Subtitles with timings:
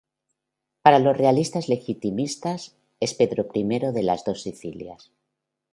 [0.81, 3.63] Para los realistas legitimistas es Pedro I
[3.93, 5.11] de las Dos Sicilias.